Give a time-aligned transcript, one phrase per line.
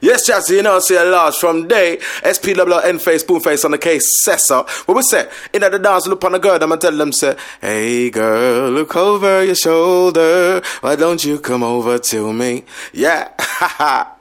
[0.00, 1.98] Yes, Jazzy, you know, see a large from day.
[2.22, 4.68] SPWN face, spoon face on the case, Cessa.
[4.86, 5.28] What we say?
[5.52, 9.44] In the dance, look on the girl, I'ma tell them, say, Hey girl, look over
[9.44, 10.62] your shoulder.
[10.80, 12.64] Why don't you come over to me?
[12.92, 14.08] Yeah, ha.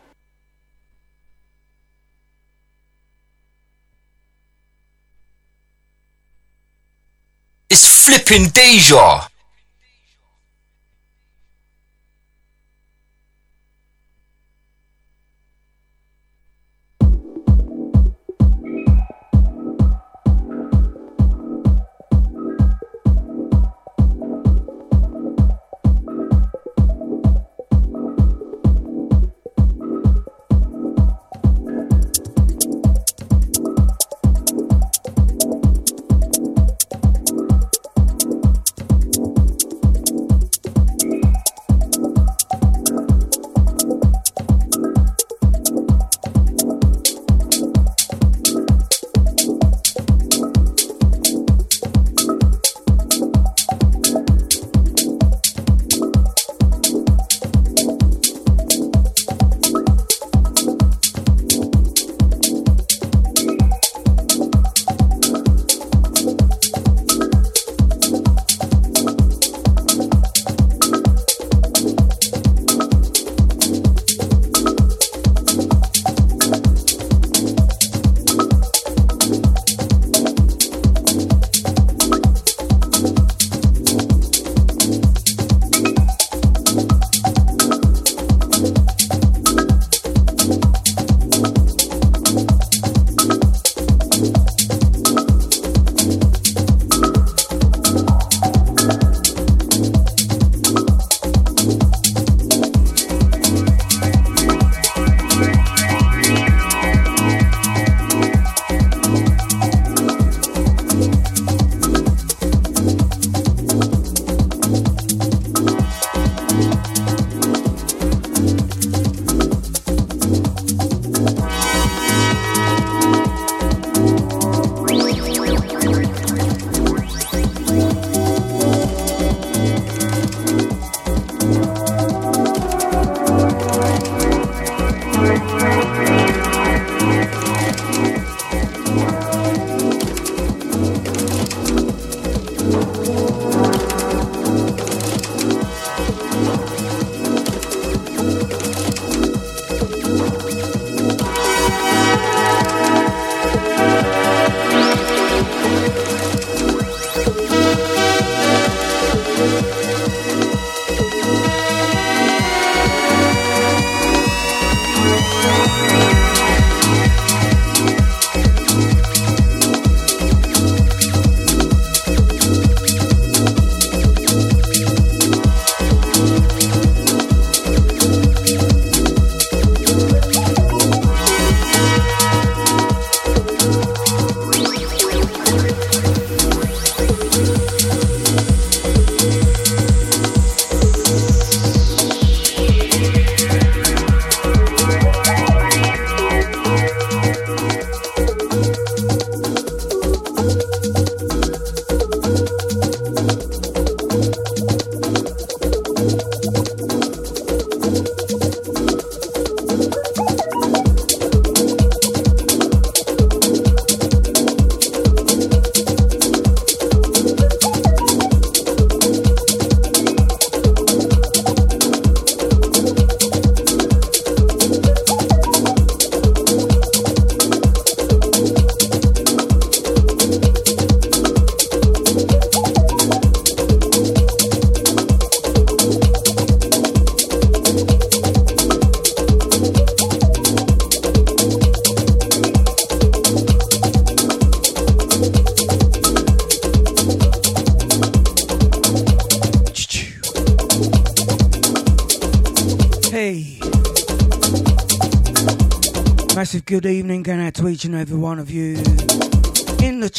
[7.74, 9.31] It's flipping Deja.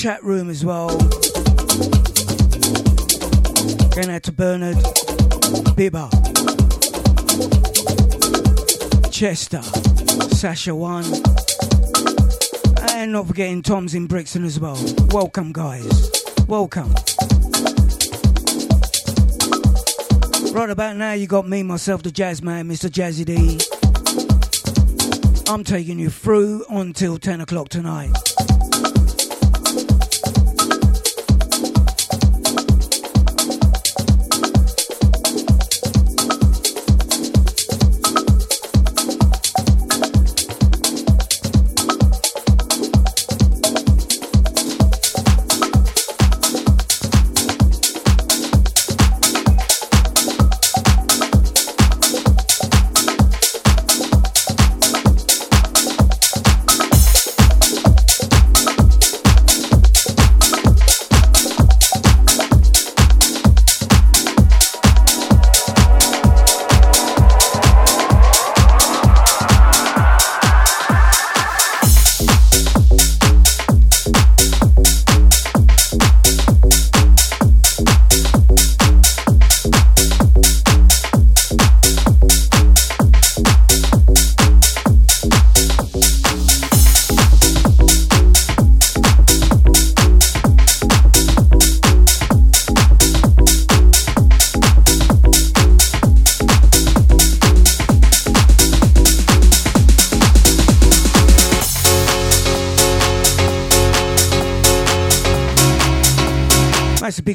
[0.02, 0.88] Chat room as well.
[3.90, 4.74] Going out to Bernard,
[5.78, 6.10] Bibba,
[9.12, 9.62] Chester,
[10.34, 11.04] Sasha One,
[12.90, 14.76] and not forgetting Tom's in Brixton as well.
[15.12, 16.10] Welcome, guys.
[16.48, 16.92] Welcome.
[20.52, 22.90] Right about now, you got me, myself, the Jazz Man, Mr.
[22.90, 23.60] Jazzy D.
[25.48, 28.31] I'm taking you through until 10 o'clock tonight.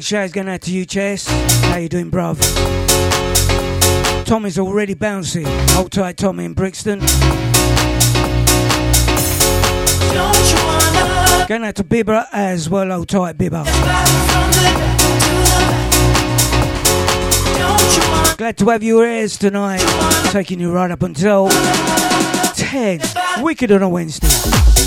[0.08, 1.26] Show's going out to you, Chess.
[1.64, 2.38] How you doing, bruv?
[4.24, 5.44] Tommy's already bouncing.
[5.72, 7.00] Hold tight, Tommy in Brixton.
[11.46, 12.88] Going out to Bibba as well.
[12.90, 13.66] Hold tight, Bibba.
[18.38, 19.84] Glad to have you ears tonight.
[20.30, 21.50] Taking you right up until
[22.54, 23.00] 10.
[23.42, 24.77] Wicked on a Wednesday.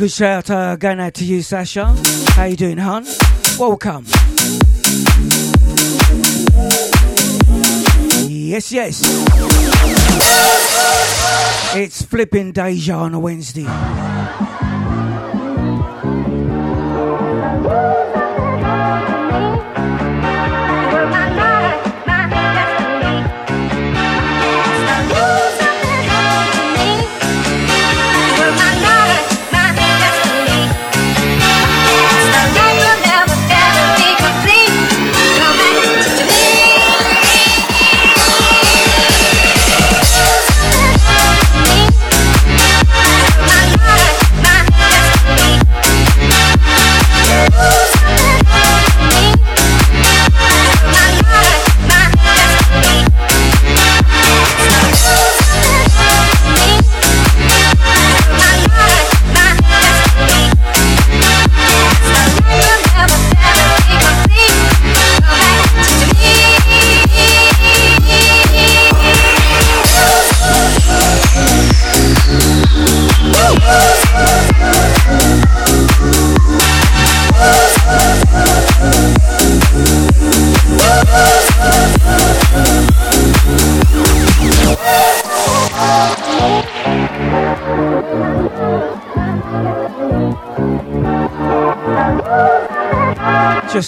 [0.00, 1.94] Good shout uh, going out to you, Sasha.
[2.30, 3.04] How you doing, hon?
[3.58, 4.06] Welcome.
[8.26, 9.02] Yes, yes.
[11.76, 13.66] It's flipping Deja on a Wednesday.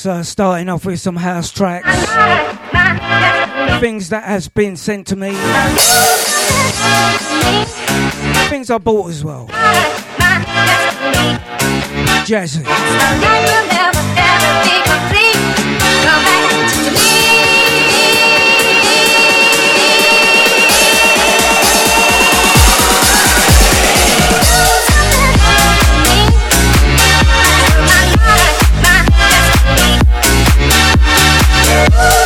[0.05, 1.87] Uh, starting off with some house tracks.
[3.81, 5.31] Things that has been sent to me.
[8.49, 9.47] Things I bought as well.
[12.27, 12.65] Jazzy.
[31.73, 32.22] Thank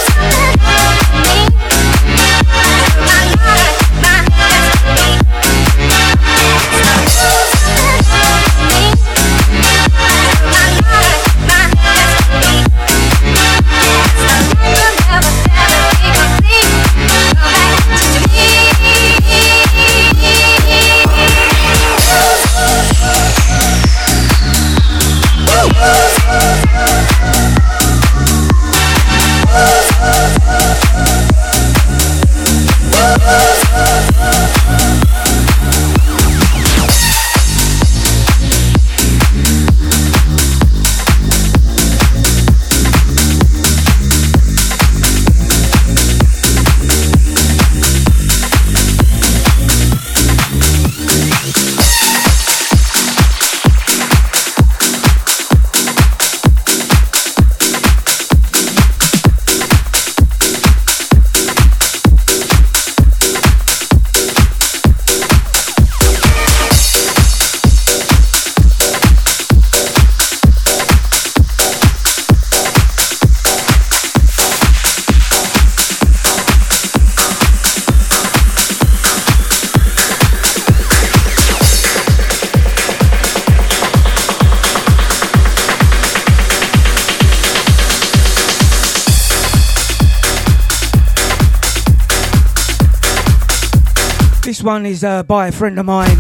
[94.77, 96.19] one is uh, by a friend of mine,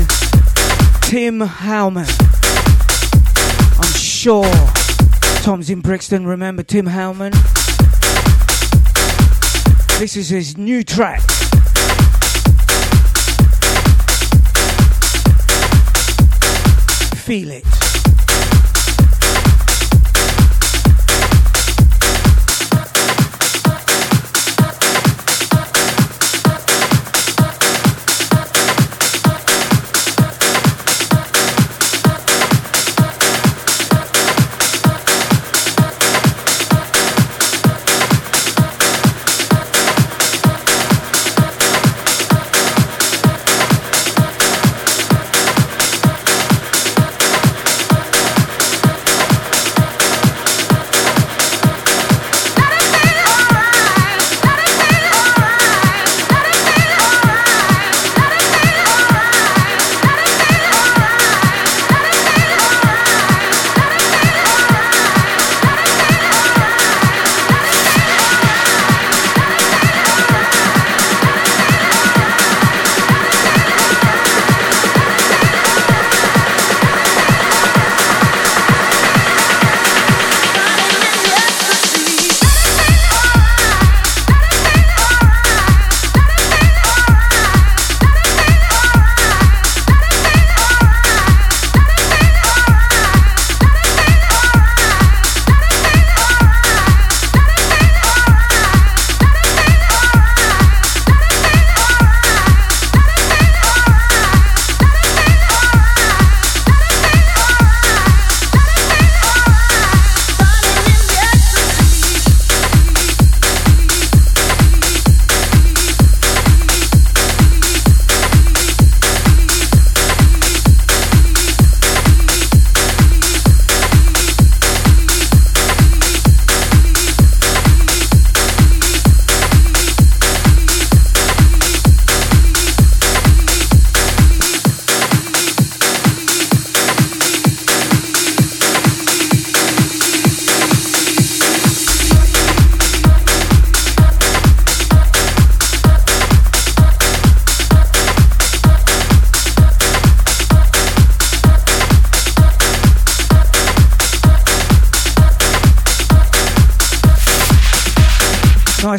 [1.02, 2.08] Tim Howman.
[3.78, 4.50] I'm sure
[5.42, 6.26] Tom's in Brixton.
[6.26, 7.32] Remember Tim Howman?
[9.98, 11.20] This is his new track.
[17.26, 17.85] Feel it.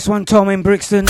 [0.08, 1.06] One, Tom in Brixton.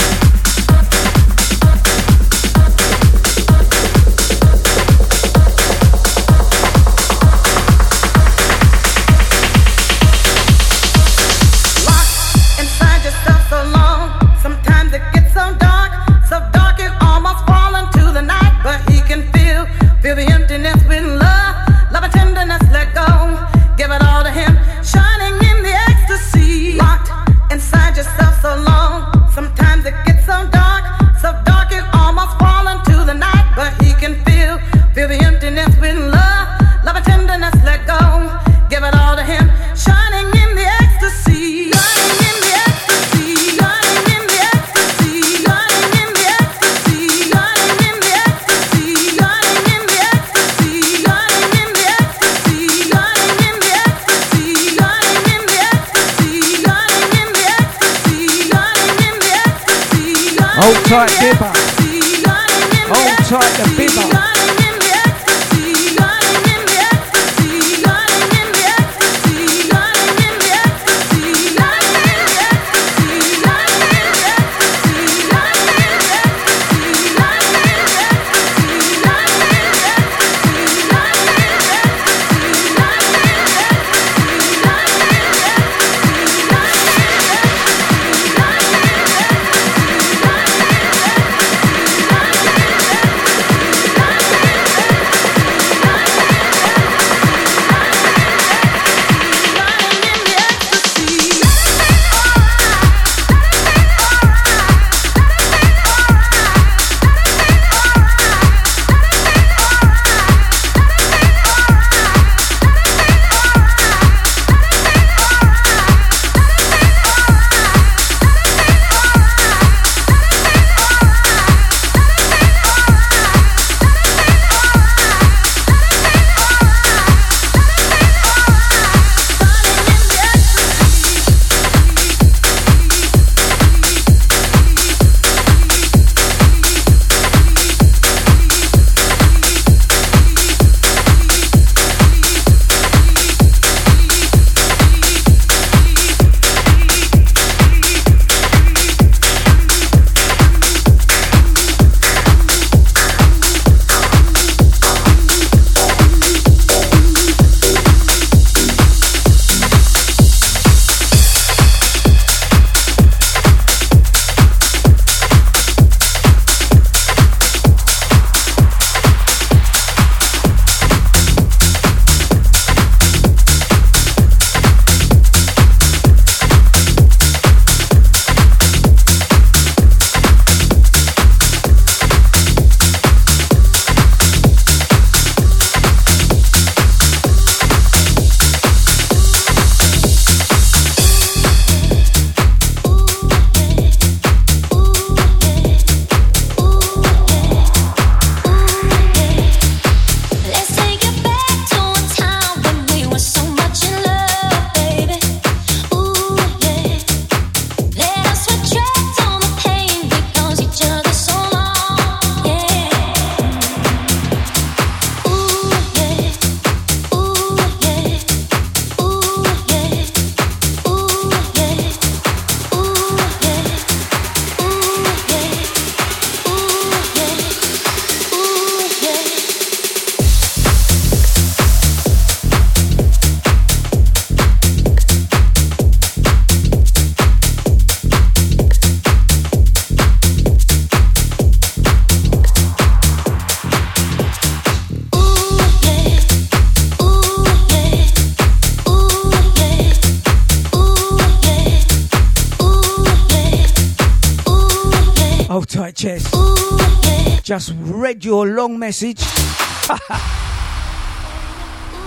[258.08, 259.20] Read your long message.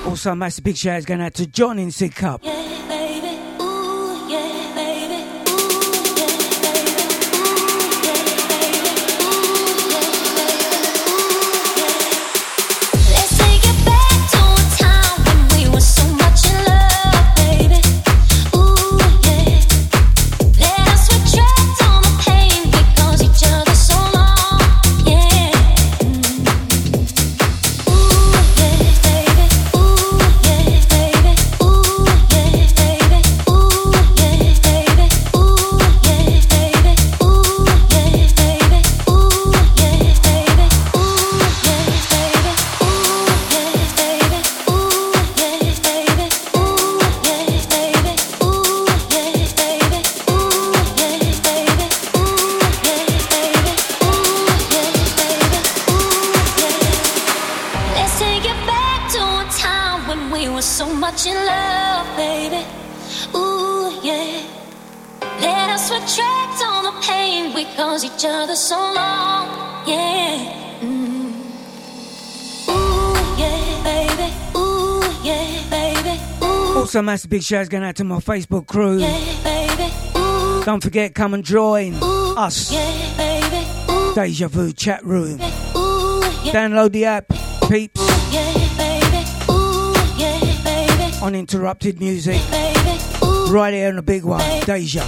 [0.08, 2.51] also, massive big shout is going out to John in Sidcup.
[60.72, 62.66] so much in love, baby.
[63.36, 64.42] Ooh, yeah.
[65.42, 69.48] Let us retract all the pain we caused each other so long,
[69.86, 70.80] yeah.
[70.80, 71.12] Mm.
[76.76, 78.98] Also, massive big shout going out to my Facebook crew.
[78.98, 79.94] Yeah, baby.
[80.18, 80.64] Ooh.
[80.64, 82.72] Don't forget, come and join Ooh, us.
[82.72, 83.68] Yeah, baby.
[83.92, 84.16] Ooh.
[84.16, 85.40] Deja Vu chat room.
[85.76, 86.54] Ooh, yeah.
[86.54, 87.28] Download the app,
[87.70, 88.02] peeps.
[88.02, 88.71] Ooh, yeah
[91.22, 92.42] uninterrupted music.
[93.50, 95.04] Right here on the big one, Deja.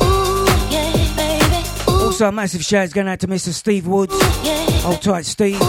[1.87, 3.49] Also, a massive shout is going out to Mr.
[3.49, 4.13] Steve Woods.
[4.83, 5.59] Hold tight, Steve.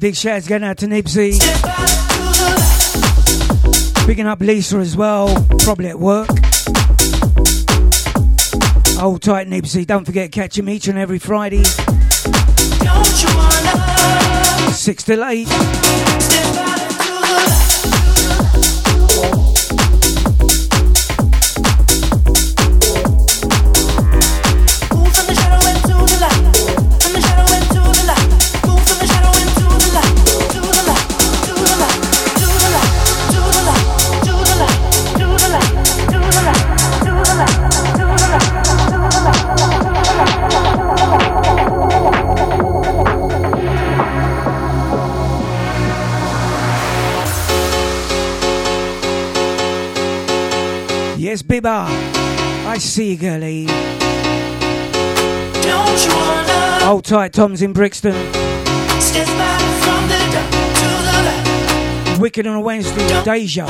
[0.00, 1.32] Big shouts going out to Nipsey.
[4.06, 5.28] Picking up Lisa as well,
[5.60, 6.28] probably at work.
[8.98, 9.86] Hold tight, Nipsey.
[9.86, 11.64] Don't forget, catch him each and every Friday.
[14.72, 16.43] 6 to 8.
[51.66, 53.64] I see you, girlie.
[53.64, 53.70] do
[56.84, 58.12] Hold tight, Tom's in Brixton.
[62.20, 63.66] Wicked on a Wednesday, Deja.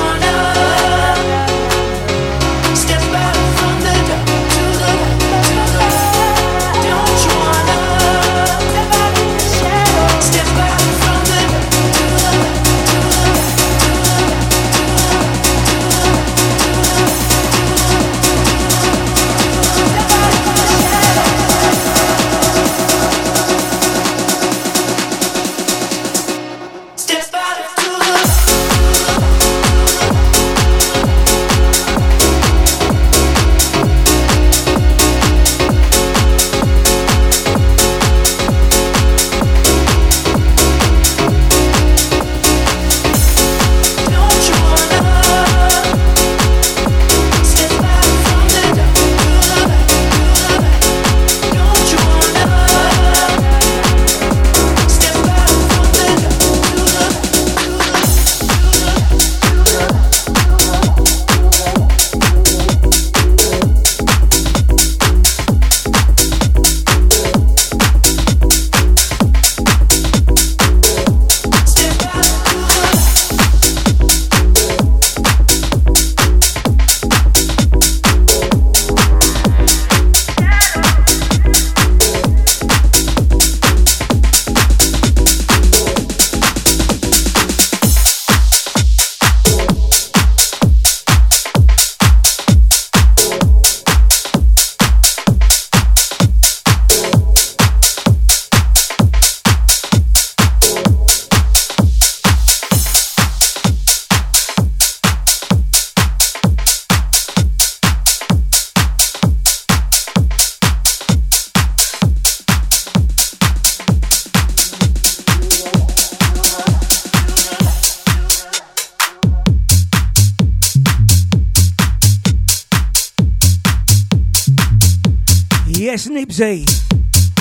[126.34, 126.66] Nipsey.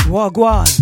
[0.07, 0.72] Wagwan.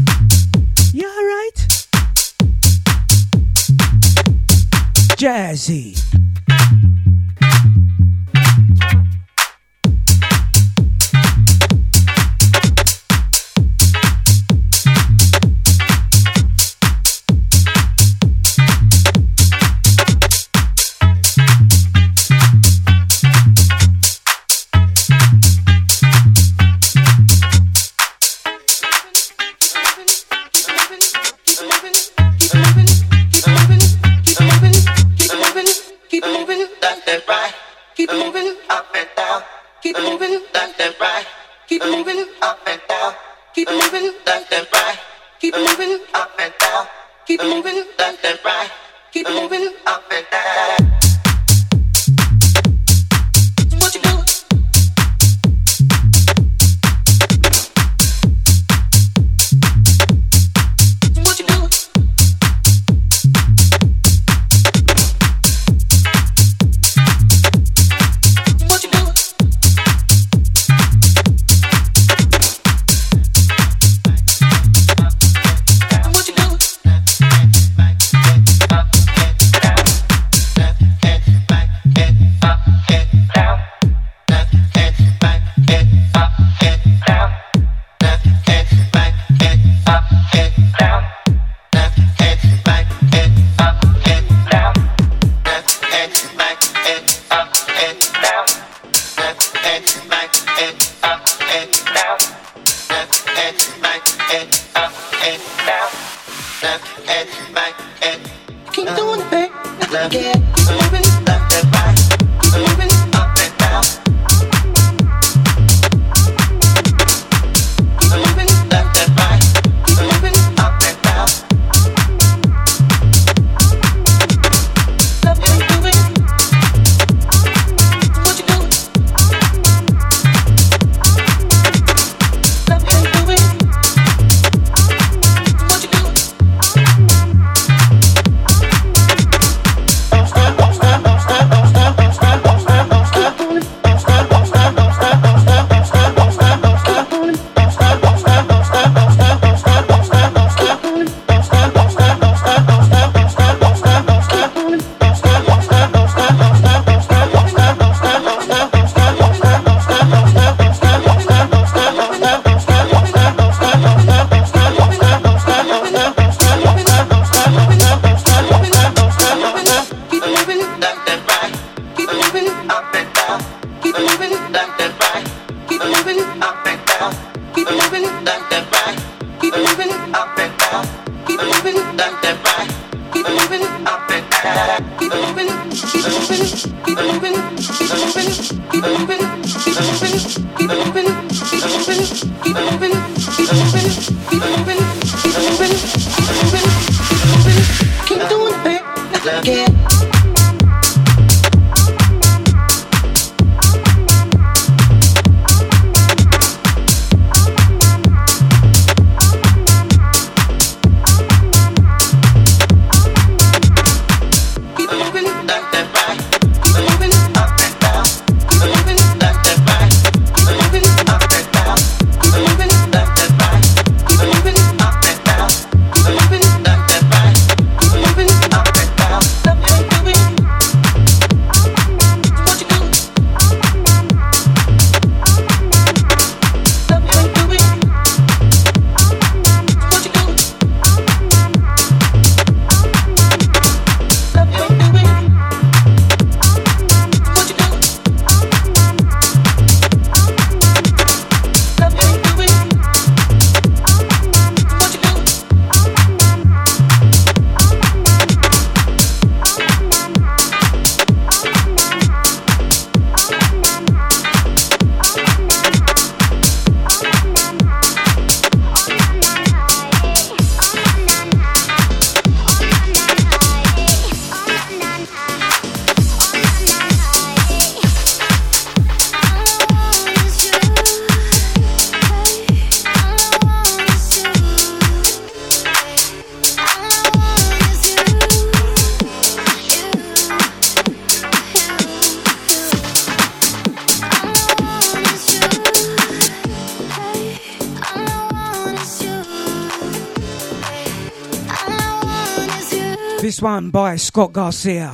[303.92, 304.88] By Scott Garcia.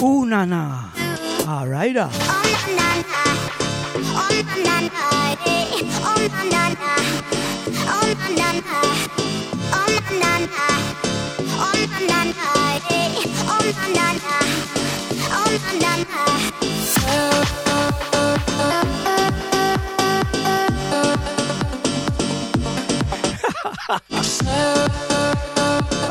[0.00, 0.88] Ooh, na na.
[1.46, 1.94] All right.
[1.94, 2.08] uh.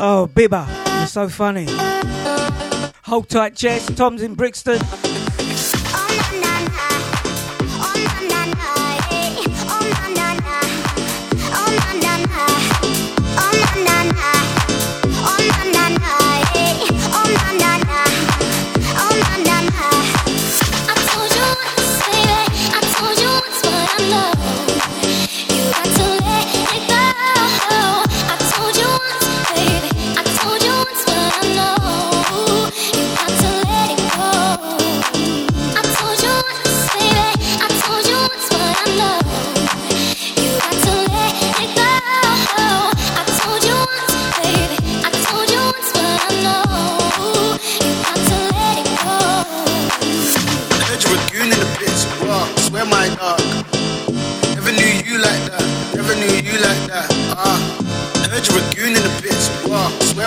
[0.02, 0.66] Oh, Bibba,
[0.98, 1.66] you're so funny.
[3.10, 3.92] Hold tight, Jess.
[3.96, 4.99] Tom's in Brixton.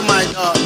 [0.07, 0.62] My God.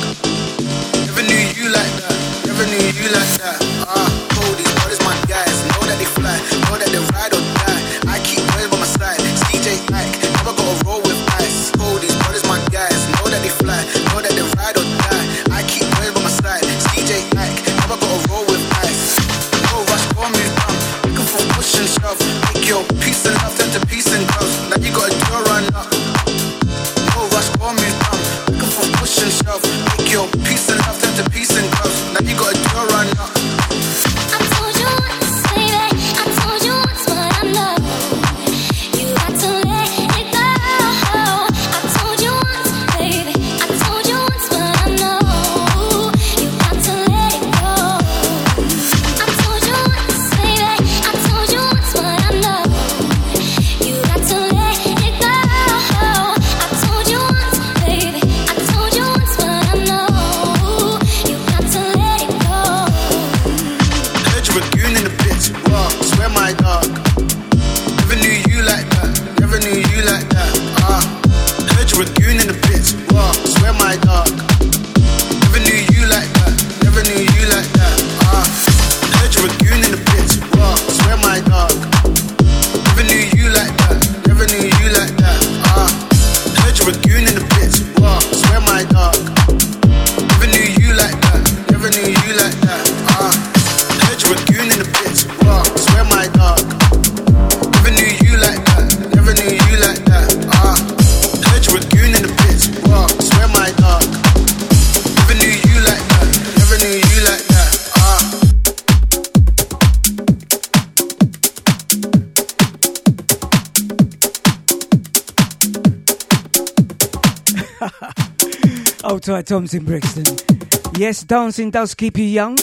[121.08, 122.58] Yes, dancing does keep you young.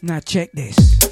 [0.00, 1.11] Now check this.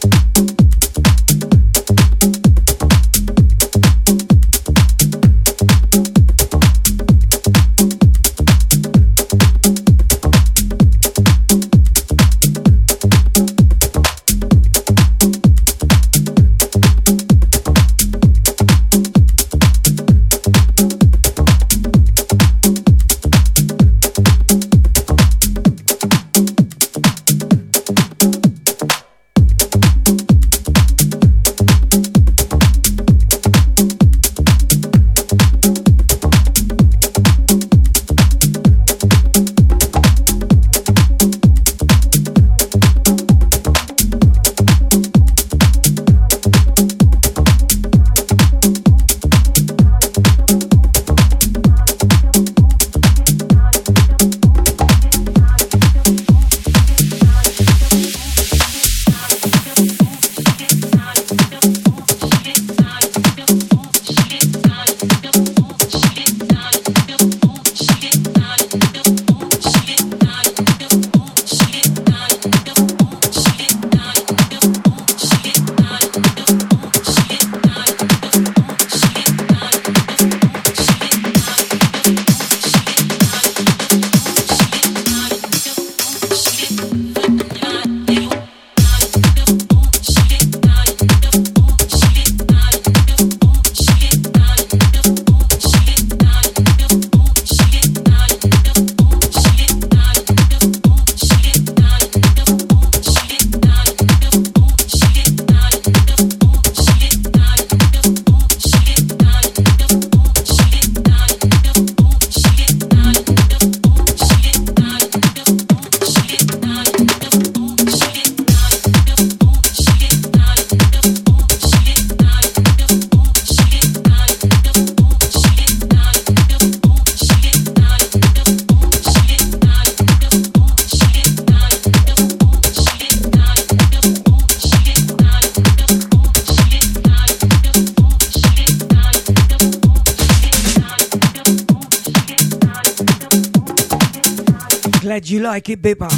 [145.50, 146.08] Like it, Bipper.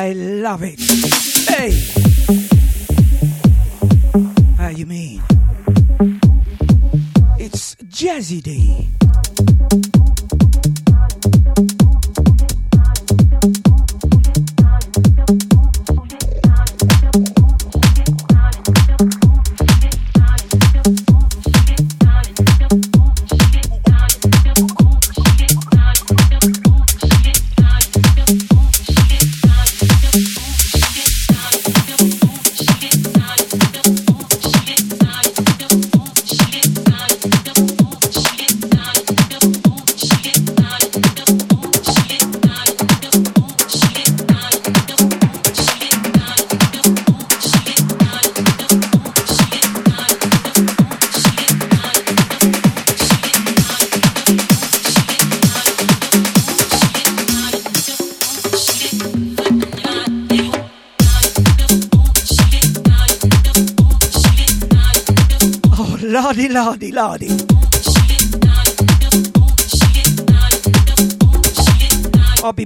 [0.00, 0.79] I love it.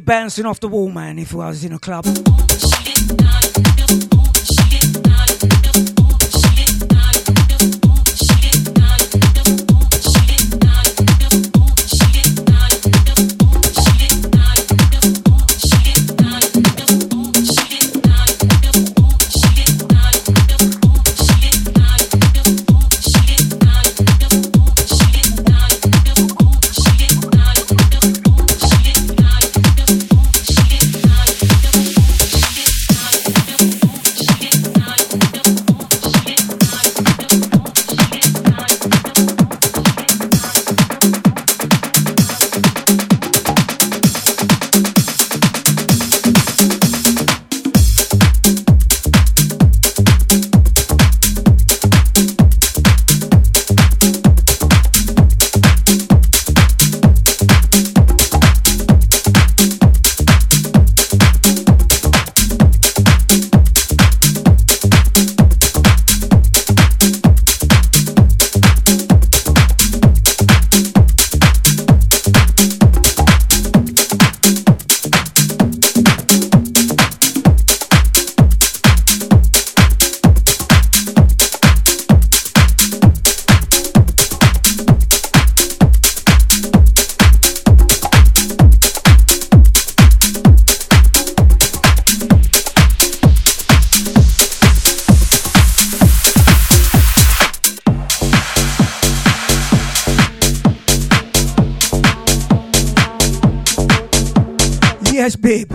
[0.05, 2.05] Bouncing off the wall, man, if I was in a club.
[105.45, 105.74] babe.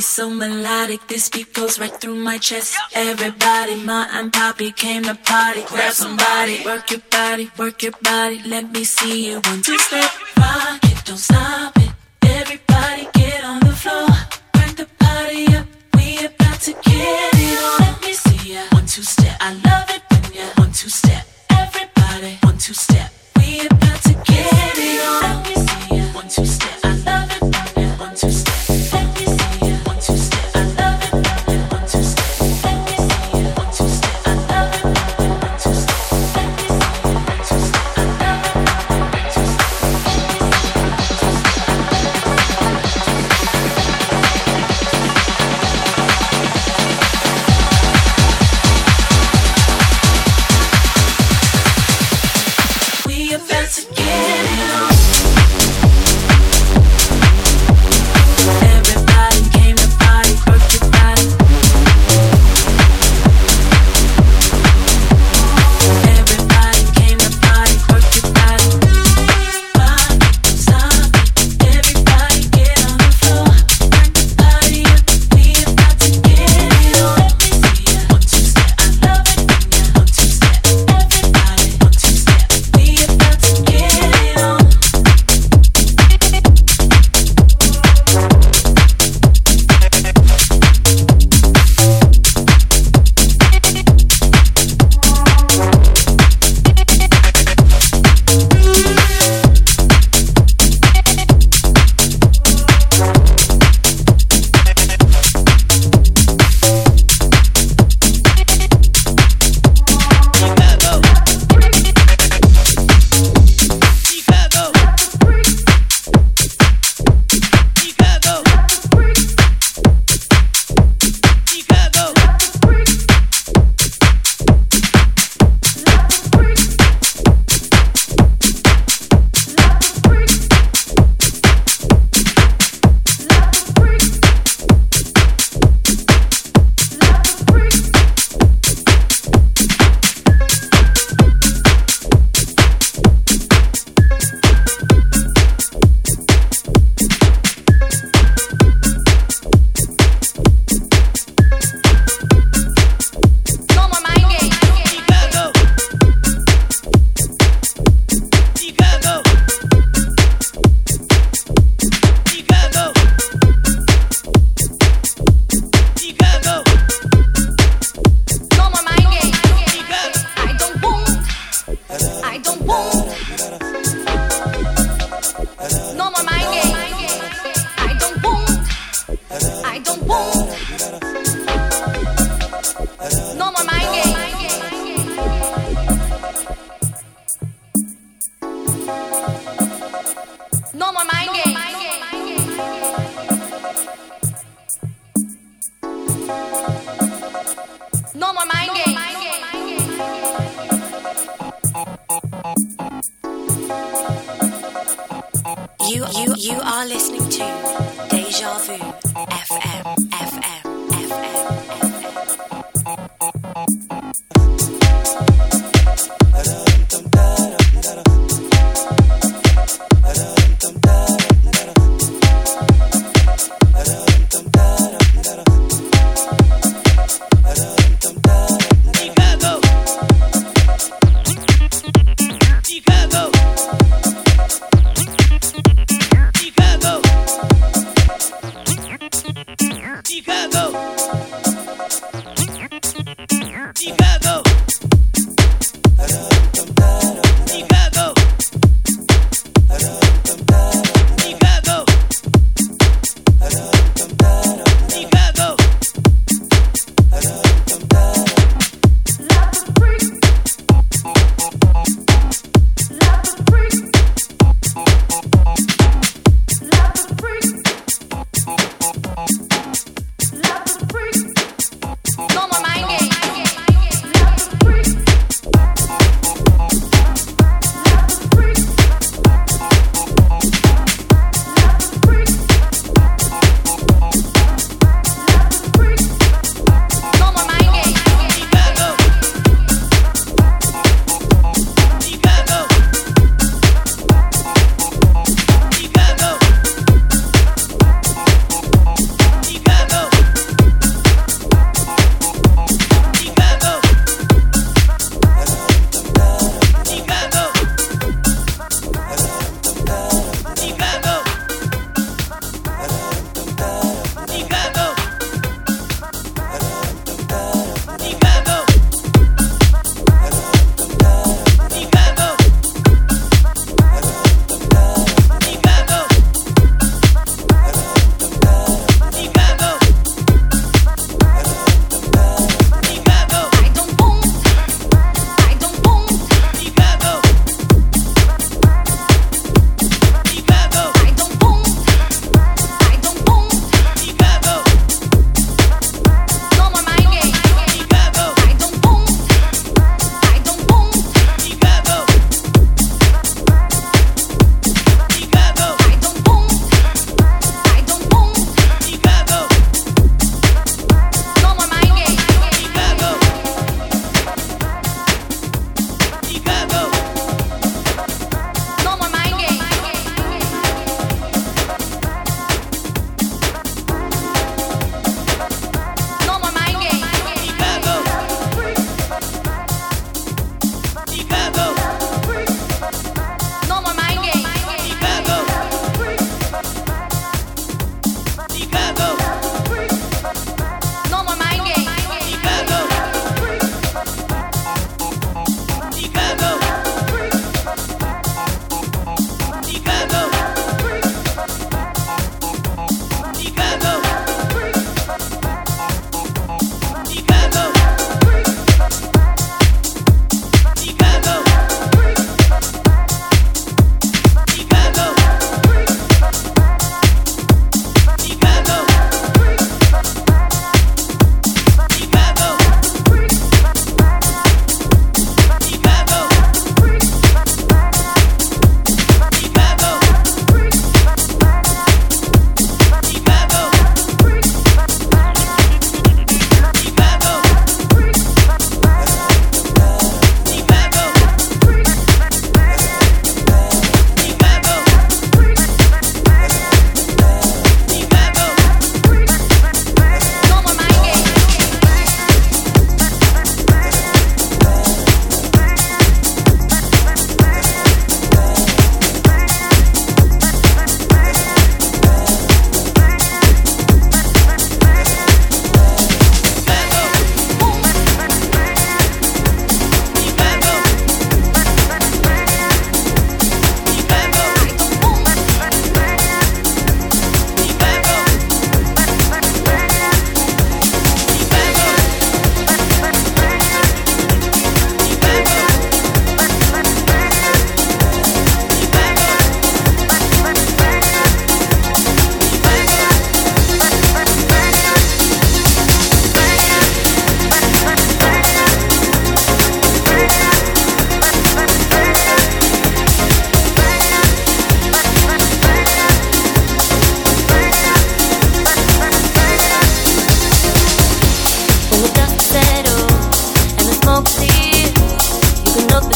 [0.00, 1.06] so melodic.
[1.08, 2.76] This beat goes right through my chest.
[2.94, 5.62] Everybody, my and poppy came to party.
[5.66, 8.40] Grab somebody, work your body, work your body.
[8.46, 10.10] Let me see you one two step.
[10.36, 10.83] Rock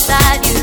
[0.09, 0.57] inside you.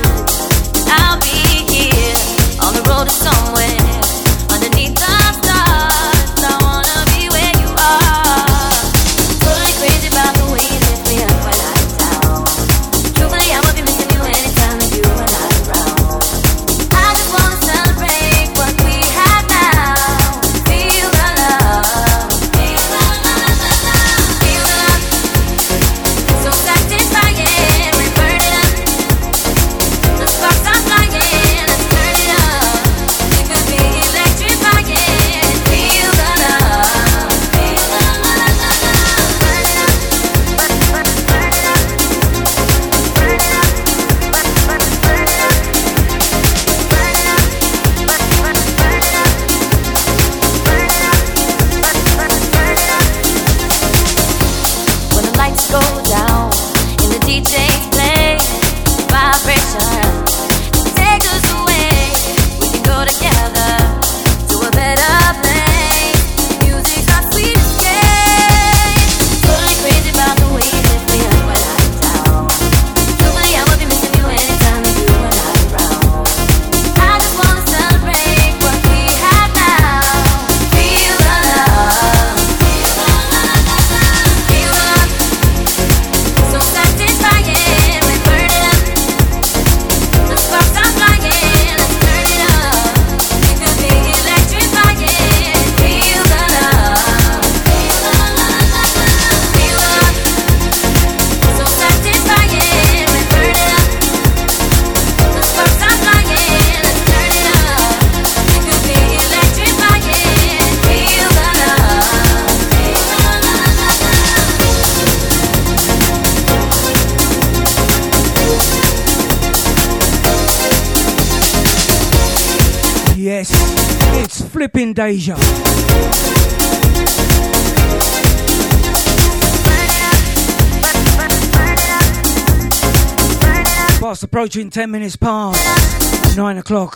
[133.99, 136.95] Fast approaching 10 minutes past 9 o'clock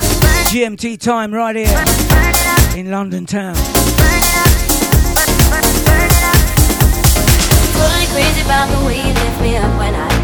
[0.49, 1.67] GMT time right here
[2.75, 3.53] in London town.
[7.75, 10.18] Going crazy about the way you lift me up when I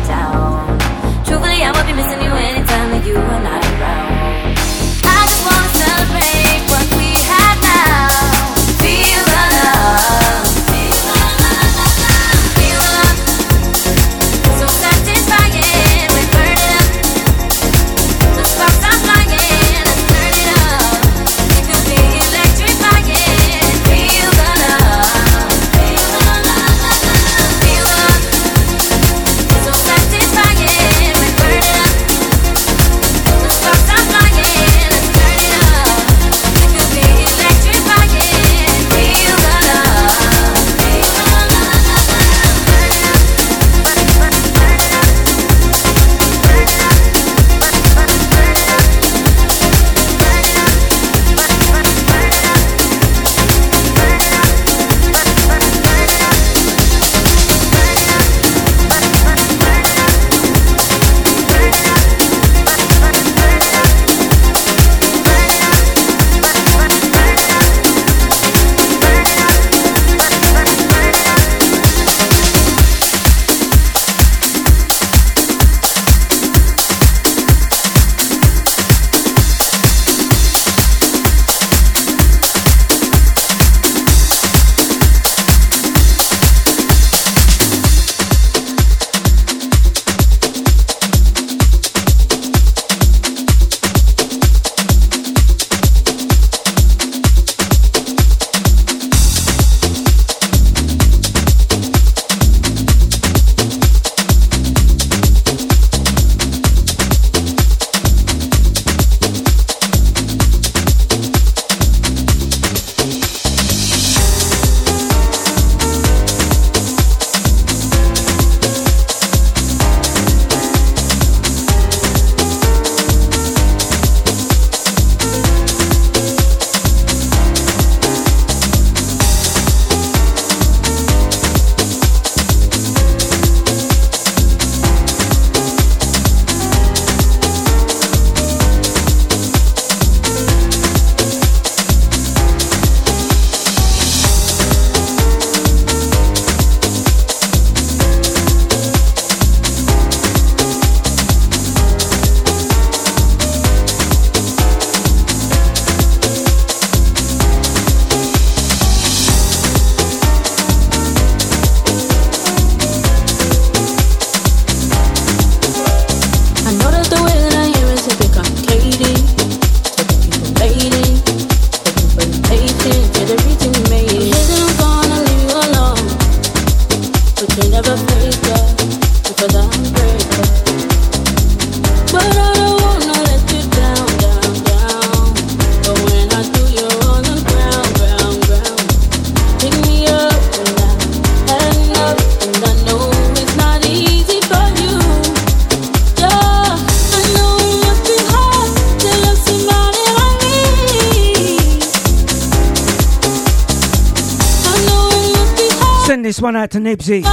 [206.86, 207.26] Nipsey.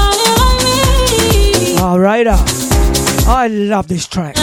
[1.79, 2.39] Alright, uh,
[3.29, 4.37] I love this track.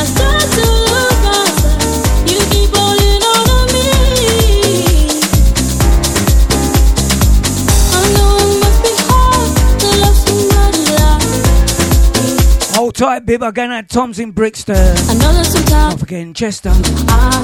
[12.76, 13.42] Hold tight, bib.
[13.42, 14.76] Again at Tom's in Brixton.
[14.76, 15.90] Another sometime.
[15.90, 16.70] Not forgetting Chester.
[16.70, 17.42] Uh,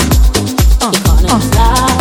[0.81, 1.94] uh.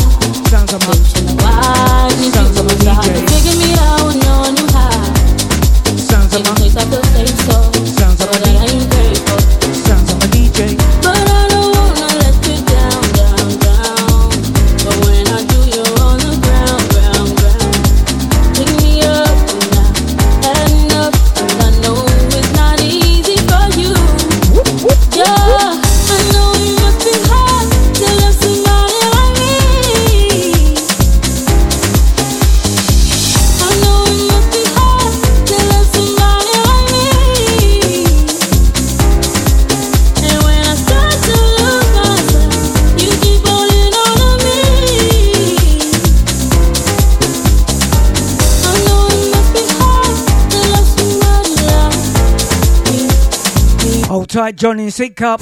[54.56, 55.40] John in Sidcup.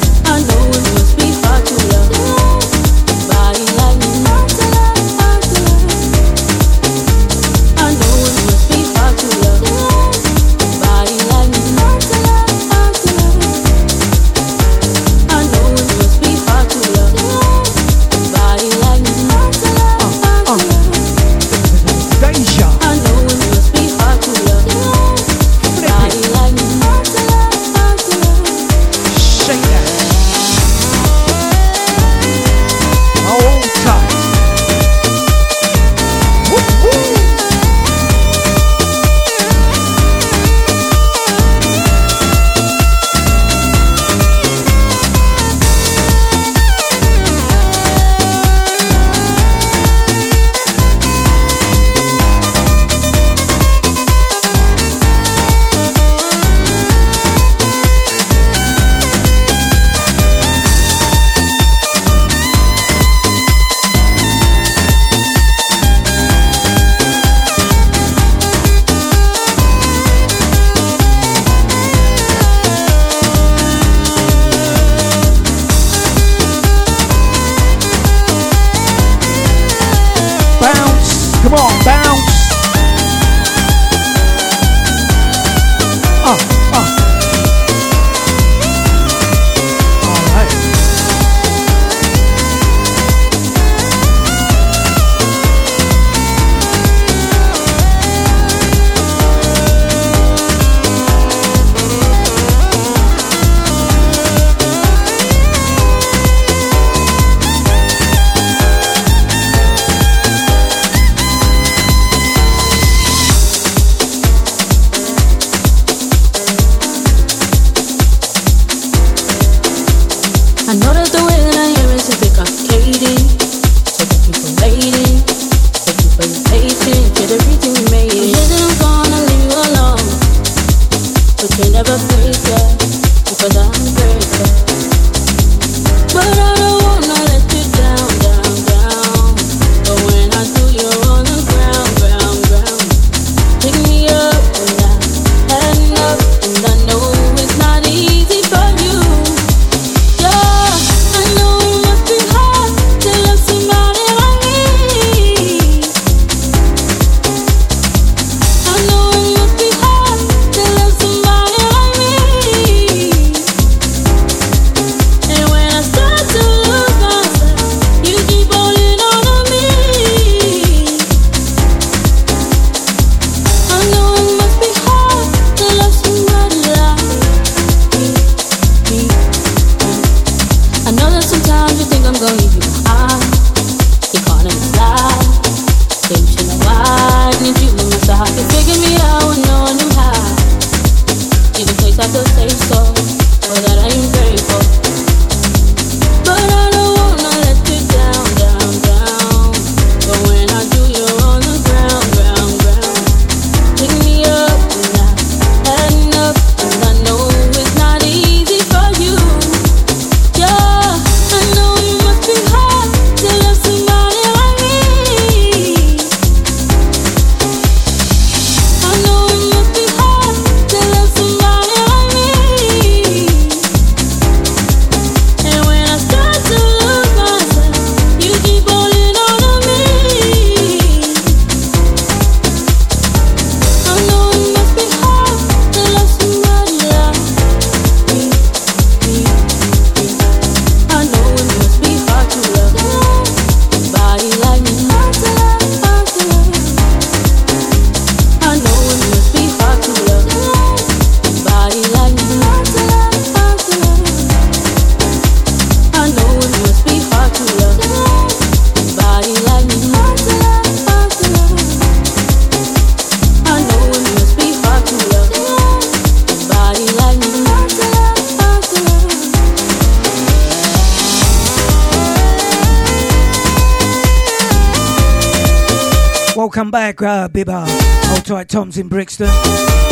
[277.32, 277.64] Bibber.
[277.66, 279.91] Hold tight, Tom's in Brixton.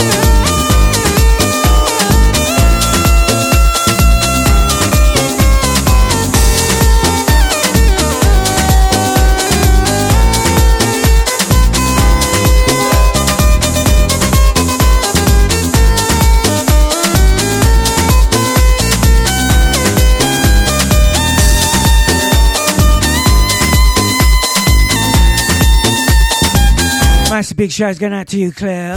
[27.60, 28.96] big shout going out to you, Claire.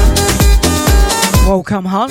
[1.45, 2.10] Welcome, hon.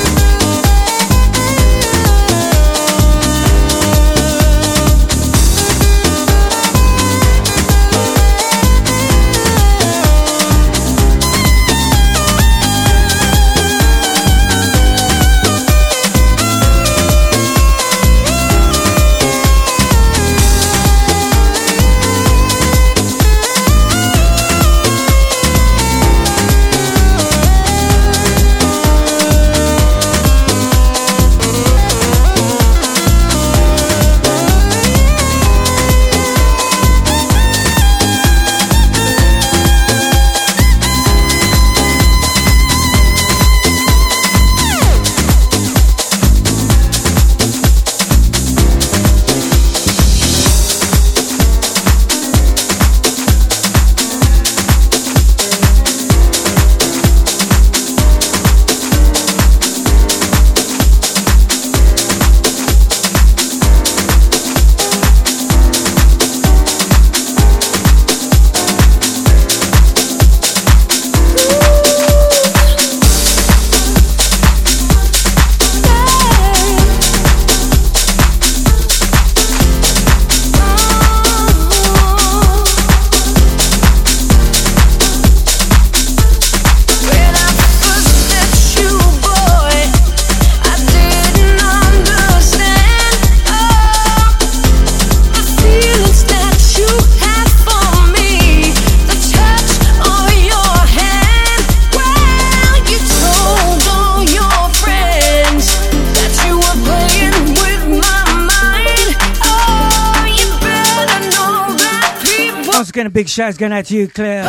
[113.22, 114.42] Big shouts going out to you, Claire.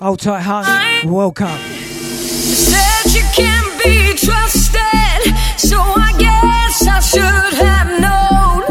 [0.00, 1.04] Hold tight, heart.
[1.04, 1.58] Welcome.
[1.58, 8.64] Said you can be trusted, so I guess I should have known.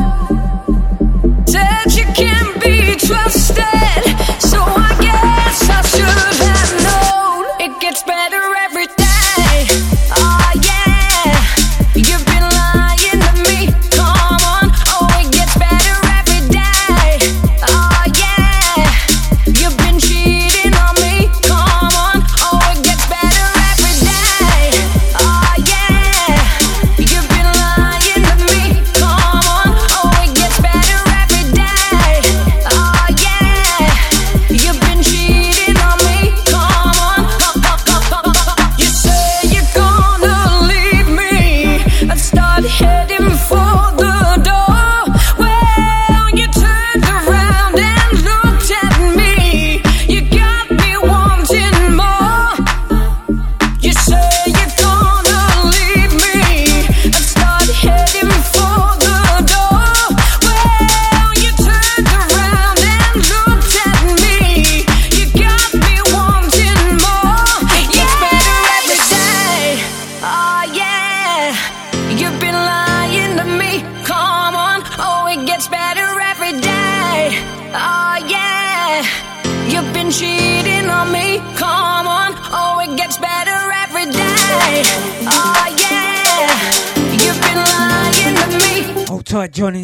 [1.46, 4.02] Said you can be trusted,
[4.42, 7.46] so I guess I should have known.
[7.62, 8.25] It gets better.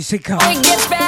[0.01, 1.00] Music.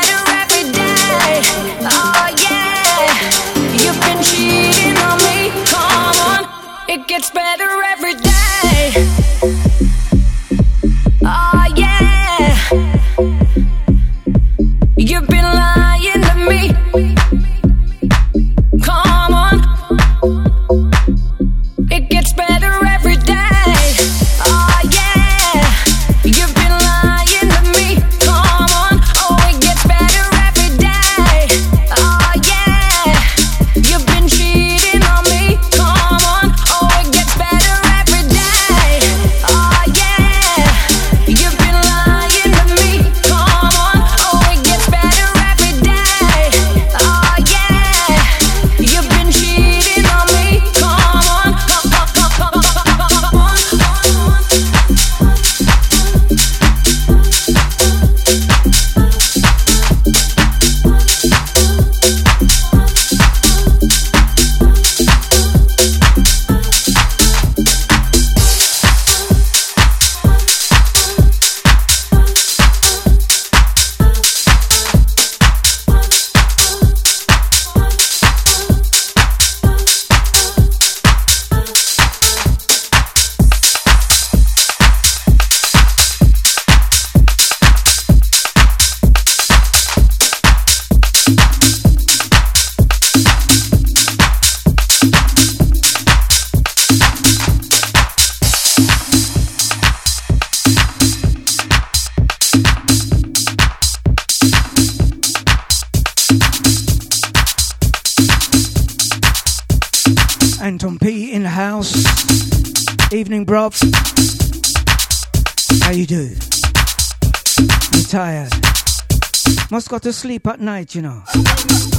[119.93, 121.92] Got to sleep at night, you know.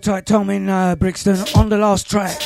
[0.00, 2.40] Tight Tom in uh, Brixton on the last track.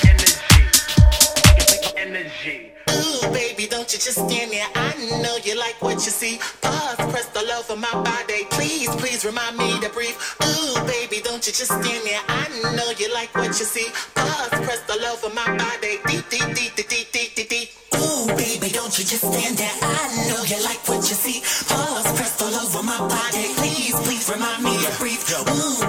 [1.96, 2.72] Energy.
[2.90, 4.66] Ooh, baby, don't you just stand there.
[4.74, 6.38] I know you like what you see.
[6.62, 8.44] Pause, press the love of my body.
[8.50, 10.16] Please, please remind me to breathe.
[10.42, 12.20] Ooh, baby, don't you just stand there.
[12.26, 13.86] I know you like what you see.
[14.14, 15.98] Pause, press the love of my body.
[16.06, 17.68] Deep, deep, deep, deep, deep, deep, deep, deep.
[17.94, 19.76] Ooh, baby, don't you just stand there.
[19.80, 21.38] I know you like what you see.
[21.72, 23.48] Pause, press the love my body.
[23.56, 25.24] Please, please remind me to breathe.
[25.48, 25.83] Ooh,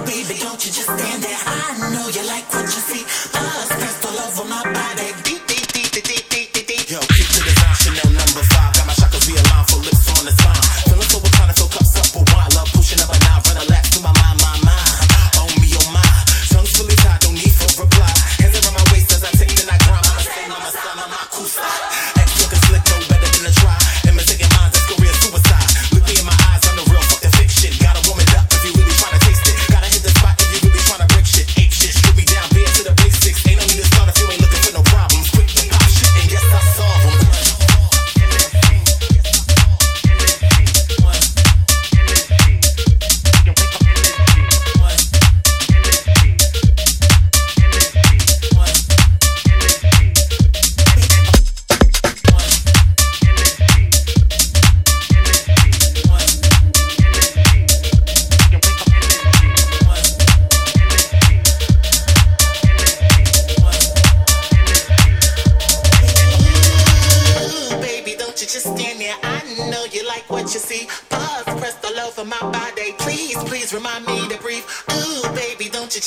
[0.66, 1.38] you just stand there.
[1.46, 2.55] I know you like.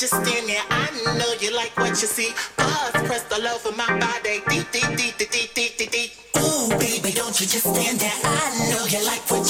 [0.02, 0.56] you standing.
[0.70, 2.32] I know you like what you see.
[2.56, 4.40] Paws pressed all over my body.
[4.48, 6.10] Deep, deep, deep, deep, deep, deep, deep.
[6.38, 8.12] Ooh, baby, don't you just stand there.
[8.24, 9.44] I know you like what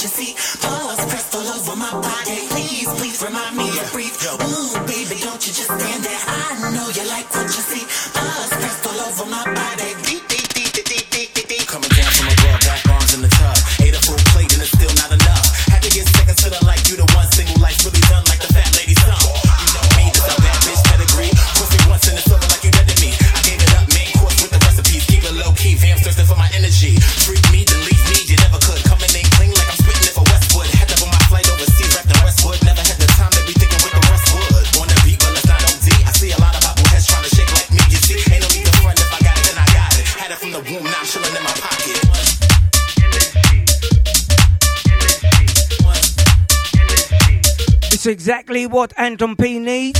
[48.21, 49.99] exactly what Anton P needs?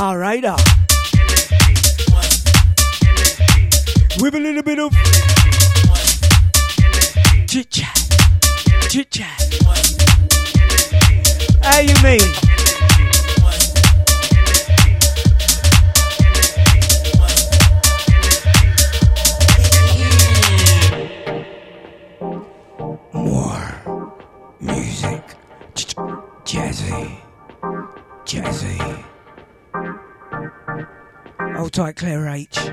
[0.00, 0.58] All right, up.
[4.18, 4.94] With a little bit of
[7.46, 7.98] chit chat,
[8.88, 9.42] chit chat.
[11.62, 12.45] How you mean?
[31.76, 32.58] tight, Claire H.
[32.58, 32.72] Ooh,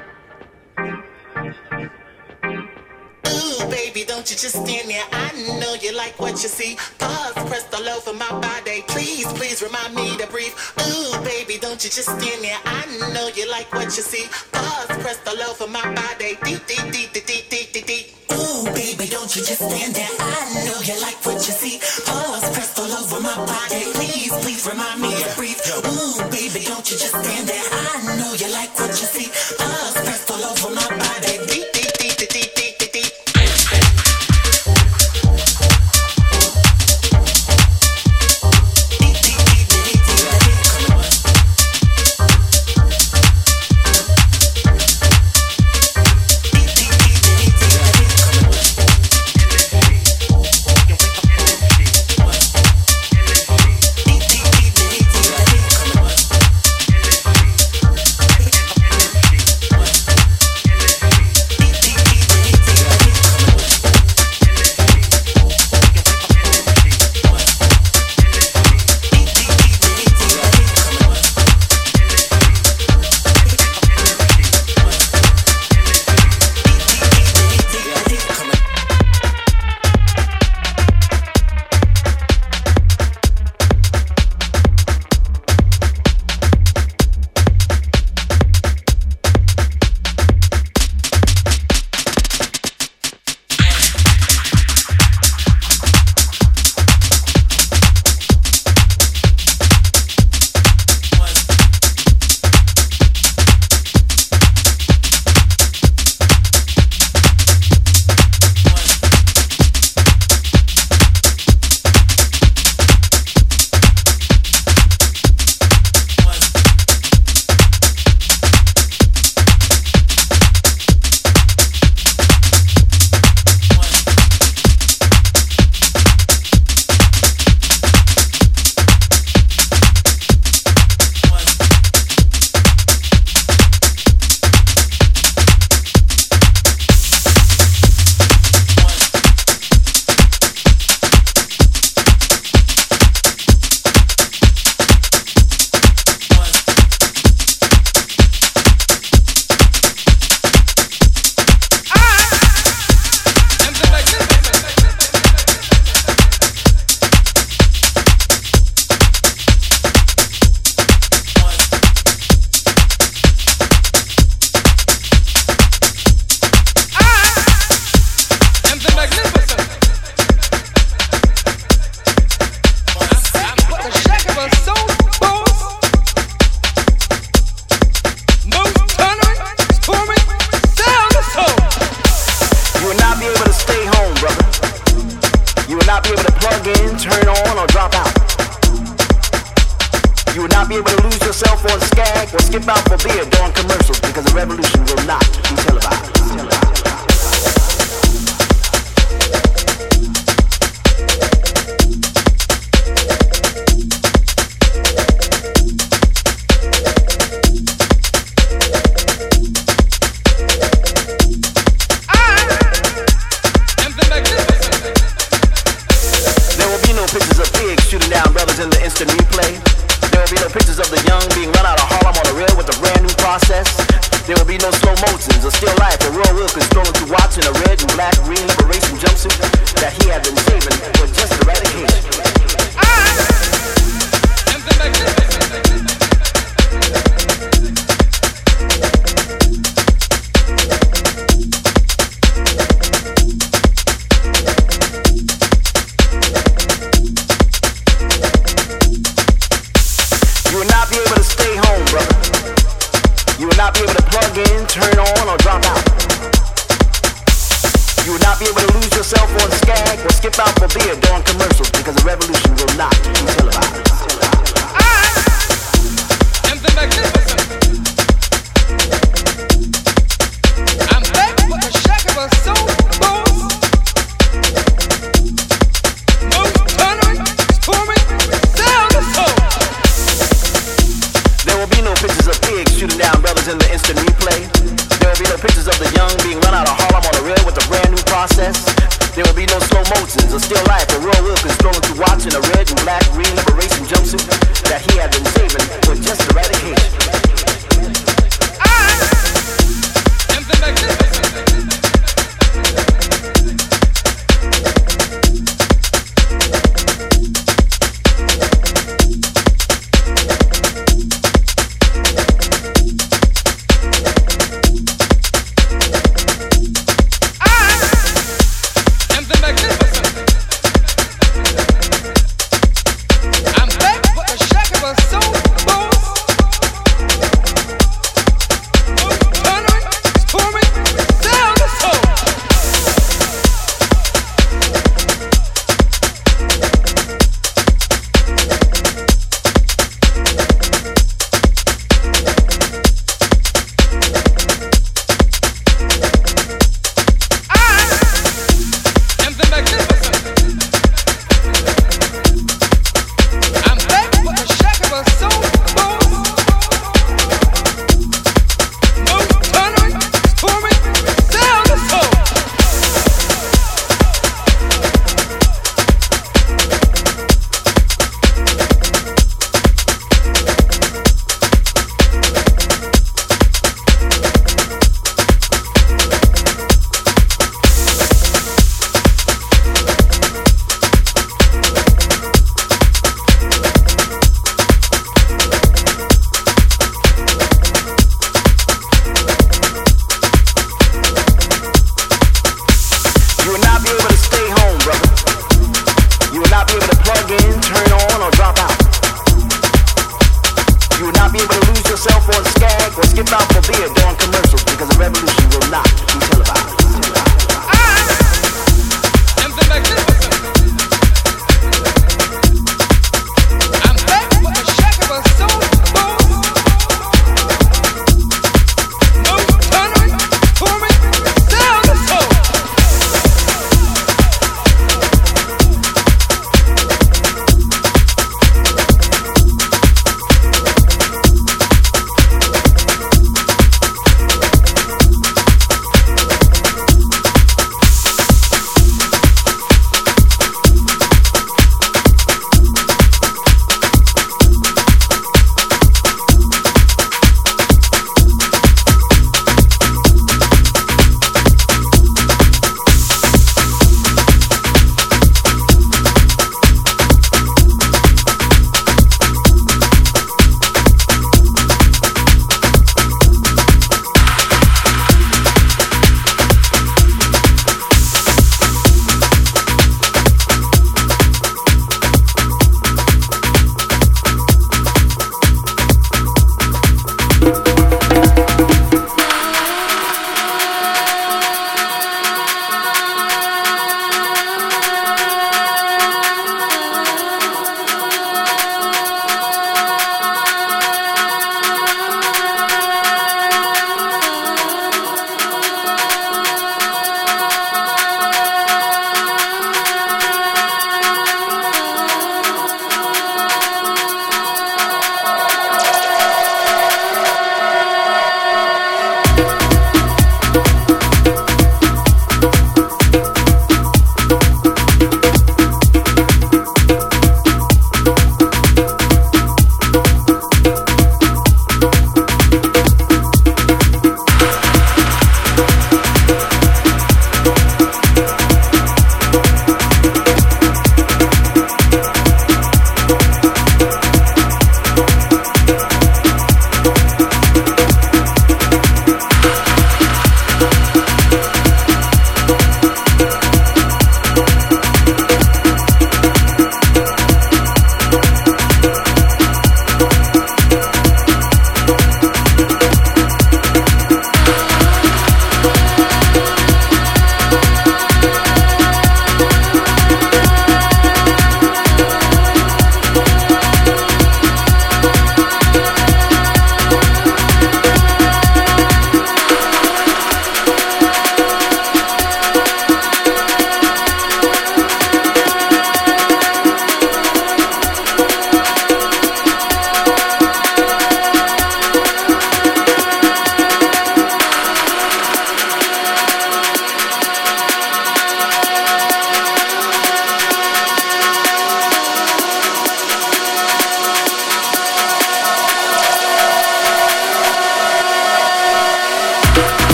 [3.68, 5.04] baby, don't you just stand there.
[5.12, 6.78] I know you like what you see.
[7.00, 8.82] Pause pressed all over my body.
[8.88, 10.56] Please, please remind me to breathe.
[10.88, 12.58] Ooh, baby, don't you just stand there.
[12.64, 14.26] I know you like what you see.
[14.54, 16.38] Pause pressed all over my body.
[16.46, 18.06] Deep, deep, deep, deep, deep, deep, deep, deep.
[18.32, 20.16] Ooh, baby, don't you just stand there.
[20.18, 21.78] I know you like what you see.
[22.56, 23.84] Pressed all over my body.
[24.00, 25.60] Please, please remind me to breathe.
[25.92, 27.73] Ooh, baby, don't you just stand there
[28.80, 29.53] what you see.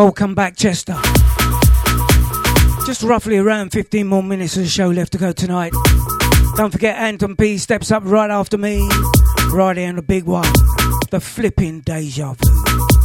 [0.00, 0.96] Welcome back, Chester.
[2.86, 5.74] Just roughly around 15 more minutes of the show left to go tonight.
[6.56, 8.88] Don't forget, Anton B steps up right after me.
[9.52, 10.50] Right here on the big one
[11.10, 12.99] the flipping deja vu.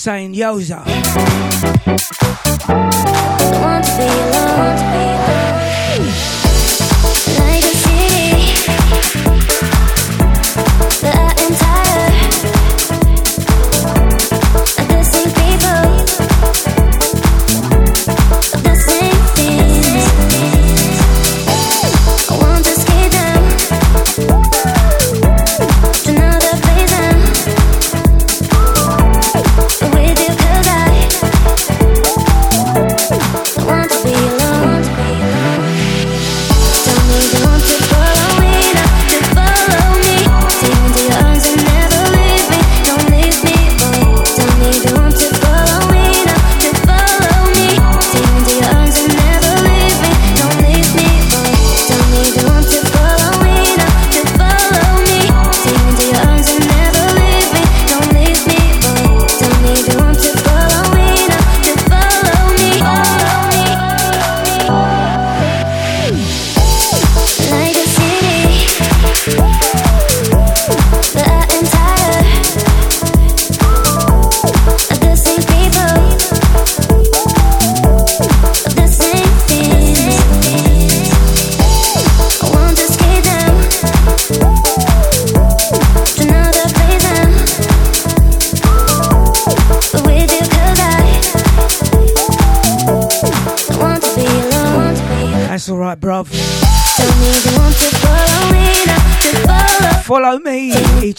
[0.00, 1.29] saying, Yoza.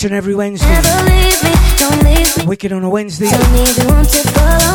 [0.02, 0.82] each and every Wednesday.
[2.04, 3.28] Me, Wicked on a Wednesday.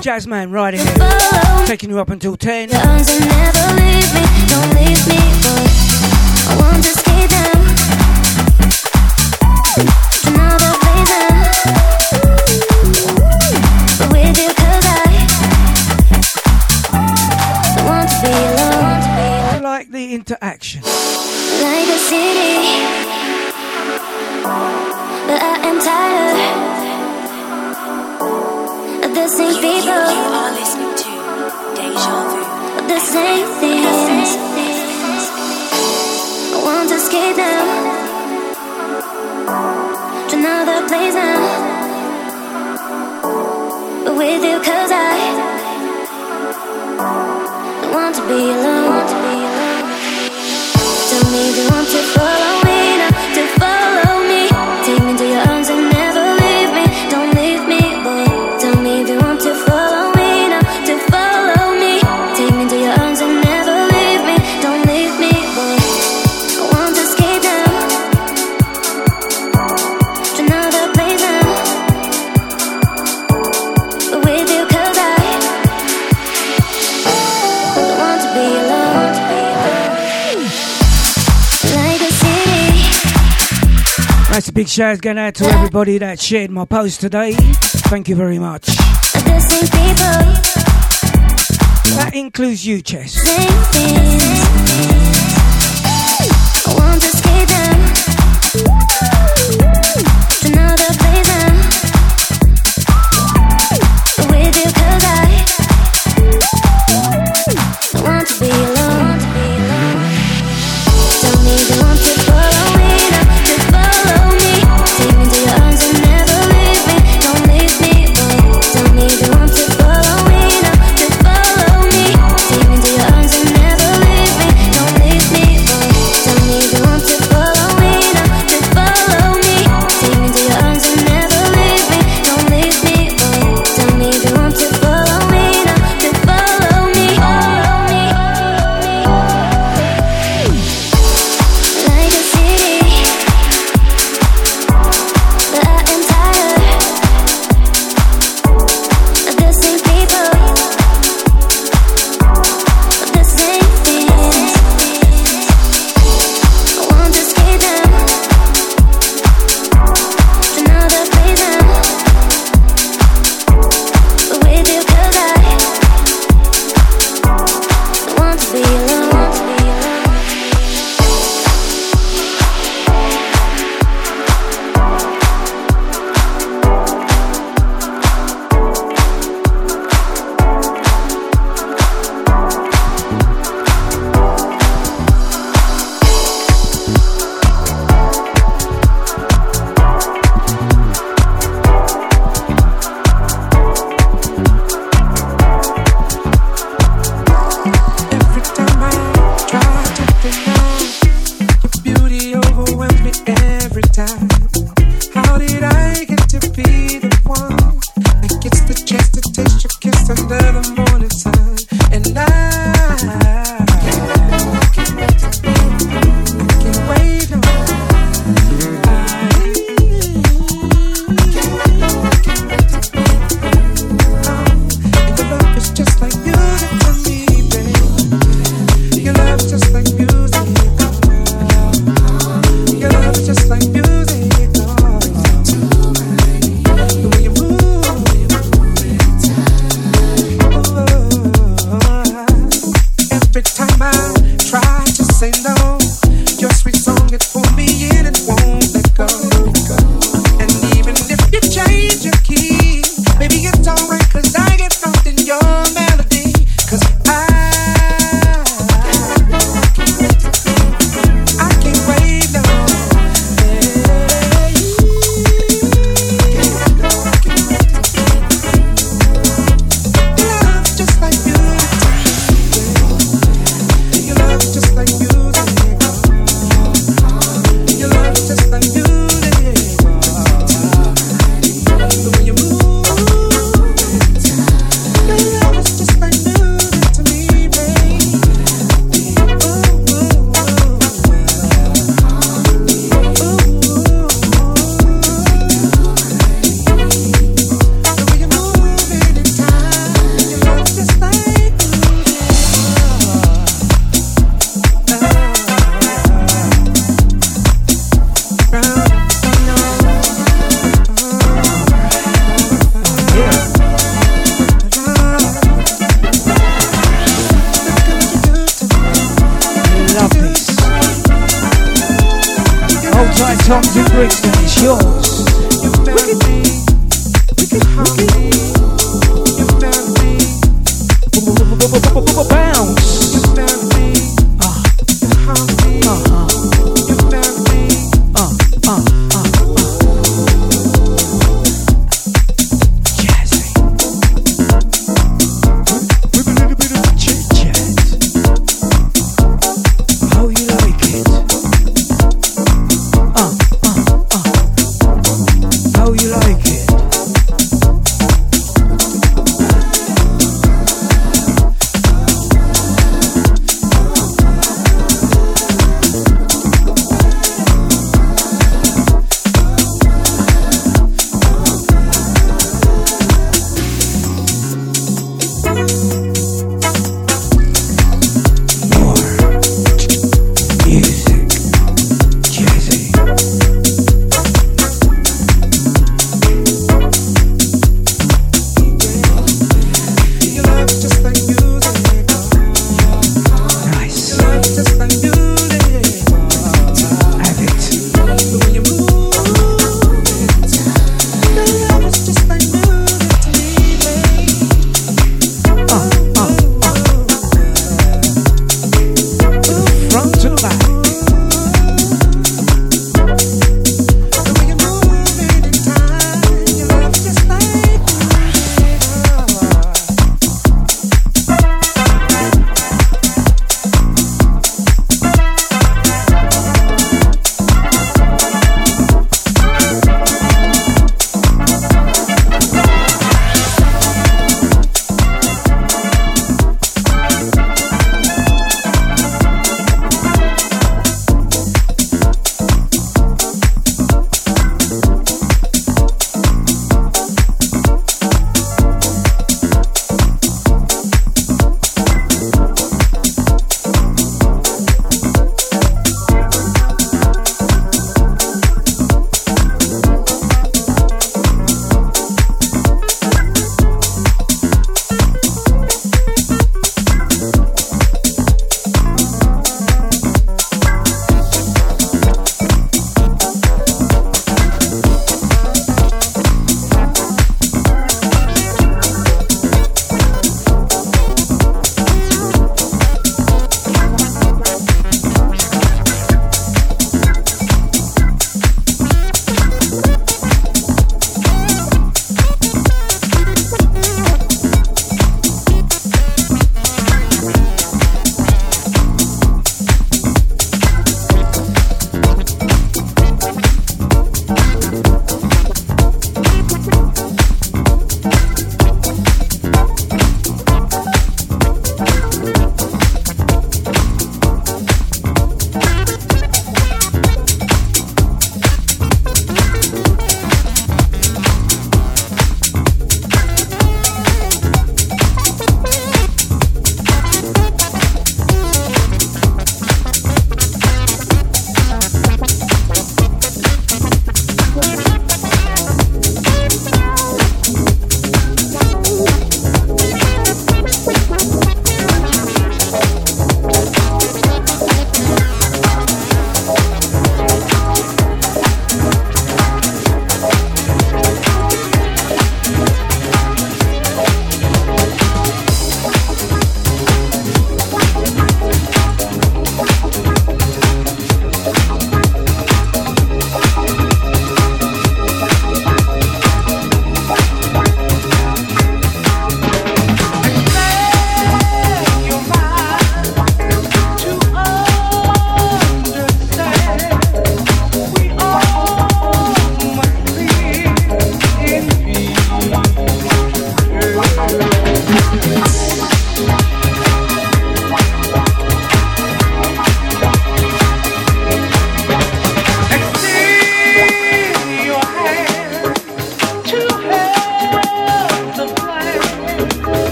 [0.00, 1.66] Jazzman riding here.
[1.66, 2.70] Taking you up until 10.
[84.70, 87.32] shouts going out to everybody that shared my post today.
[87.90, 88.66] Thank you very much.
[91.96, 93.18] That includes you, Chess.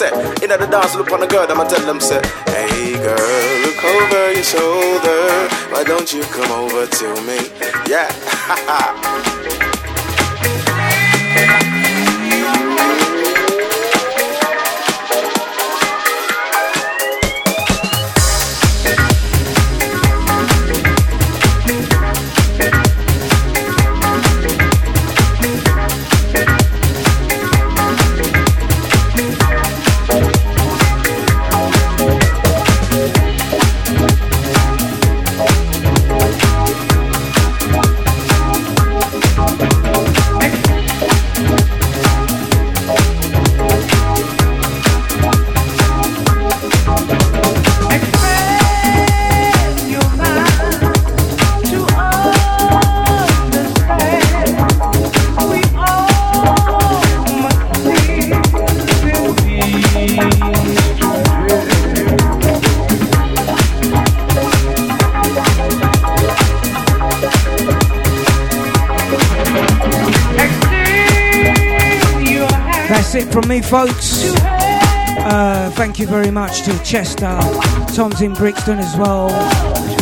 [0.00, 0.10] Say?
[0.42, 4.32] In the dance, look on the girl, I'ma tell them, say, Hey girl, look over
[4.32, 5.22] your shoulder.
[5.72, 7.38] Why don't you come over to me?
[7.86, 8.08] Yeah,
[76.10, 77.38] very much to Chester.
[77.94, 79.99] Tom's in Brixton as well.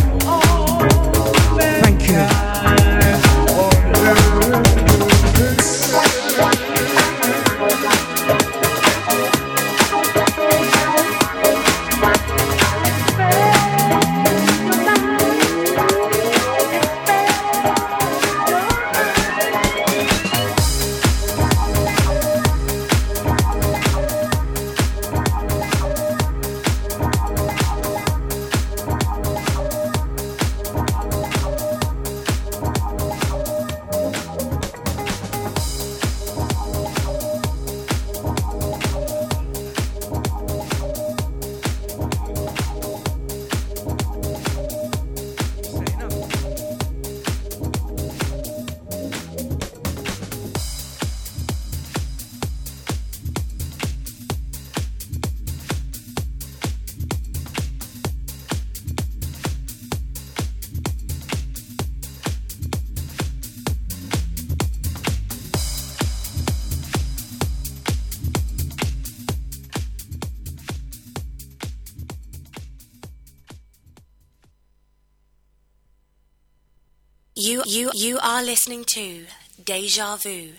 [78.88, 79.26] To
[79.62, 80.52] Deja Vu.